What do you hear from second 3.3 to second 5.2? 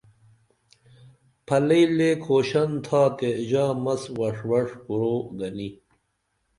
ژا مس وش وش کورو